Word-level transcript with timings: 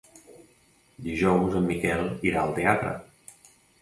Dijous 1.09 1.57
en 1.59 1.67
Miquel 1.73 2.01
irà 2.31 2.47
al 2.47 2.59
teatre. 2.61 2.95